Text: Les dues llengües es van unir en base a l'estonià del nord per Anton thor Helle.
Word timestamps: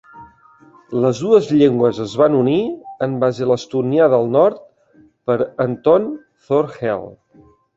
Les 1.03 1.19
dues 1.25 1.49
llengües 1.59 1.99
es 2.05 2.15
van 2.21 2.37
unir 2.39 2.57
en 3.07 3.13
base 3.25 3.45
a 3.47 3.49
l'estonià 3.51 4.09
del 4.17 4.27
nord 4.39 4.59
per 5.29 5.37
Anton 5.69 6.09
thor 6.49 6.75
Helle. 6.81 7.17